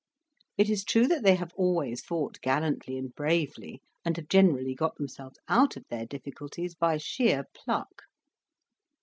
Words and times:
It 0.57 0.67
is 0.67 0.83
true 0.83 1.07
that 1.09 1.21
they 1.21 1.35
have 1.35 1.53
always 1.55 2.01
fought 2.03 2.41
gallantly 2.41 2.97
and 2.97 3.13
bravely, 3.13 3.83
and 4.03 4.17
have 4.17 4.29
generally 4.29 4.73
got 4.73 4.95
themselves 4.95 5.37
out 5.47 5.77
of 5.77 5.85
their 5.91 6.07
difficulties 6.07 6.73
by 6.73 6.97
sheer 6.97 7.43
pluck." 7.53 8.01